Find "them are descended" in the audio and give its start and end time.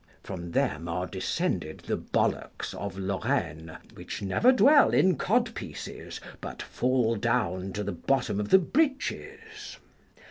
0.53-1.81